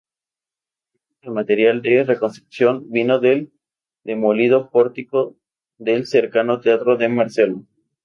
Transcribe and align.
Parte 1.21 1.27
del 1.27 1.33
material 1.35 1.81
de 1.83 2.03
reconstrucción 2.03 2.89
vino 2.89 3.19
del 3.19 3.53
demolido 4.03 4.71
pórtico 4.71 5.35
del 5.77 6.07
cercano 6.07 6.59
Teatro 6.59 6.97
de 6.97 7.07
Marcelo. 7.07 7.63